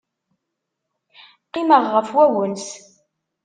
Qqimeɣ 1.45 1.83
ɣef 1.93 2.09
wagens. 2.17 2.67